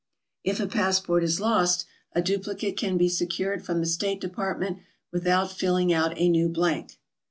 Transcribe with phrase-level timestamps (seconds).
[0.43, 4.79] If a passport is lost, a duplicate can be secured from the State Department
[5.11, 6.97] without filling out a new blank.